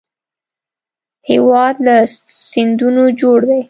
[1.29, 1.95] هېواد له
[2.49, 3.59] سیندونو جوړ دی